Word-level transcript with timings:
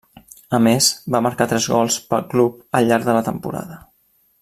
A 0.57 0.59
més, 0.67 0.87
va 1.17 1.21
marcar 1.25 1.47
tres 1.53 1.69
gols 1.75 1.99
pel 2.15 2.27
club 2.35 2.59
al 2.81 2.91
llarg 2.93 3.09
de 3.11 3.19
la 3.19 3.25
temporada. 3.33 3.83